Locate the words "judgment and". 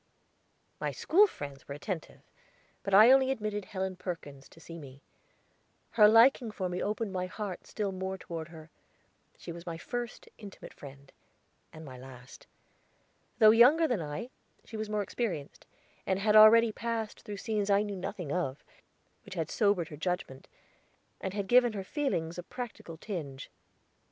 19.97-21.47